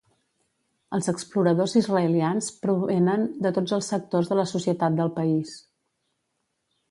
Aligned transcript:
Els 0.97 1.09
exploradors 1.11 1.75
israelians 1.81 2.47
provenen 2.63 3.27
de 3.47 3.51
tots 3.57 3.75
els 3.77 3.89
sectors 3.93 4.31
de 4.31 4.37
la 4.41 4.45
societat 4.53 4.97
del 5.01 5.11
país. 5.19 5.55